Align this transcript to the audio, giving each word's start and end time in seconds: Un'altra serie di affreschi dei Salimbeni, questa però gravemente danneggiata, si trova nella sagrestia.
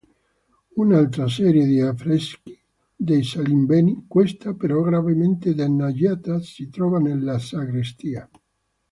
Un'altra 0.81 1.27
serie 1.29 1.63
di 1.63 1.79
affreschi 1.79 2.59
dei 2.95 3.23
Salimbeni, 3.23 4.05
questa 4.07 4.55
però 4.55 4.81
gravemente 4.81 5.53
danneggiata, 5.53 6.41
si 6.41 6.71
trova 6.71 6.97
nella 6.97 7.37
sagrestia. 7.37 8.27